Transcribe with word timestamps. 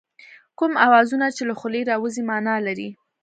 کوم 0.57 0.73
اوازونه 0.85 1.27
چې 1.35 1.41
له 1.49 1.53
خولې 1.59 1.81
راوځي 1.91 2.23
مانا 2.29 2.55
لري 2.67 2.89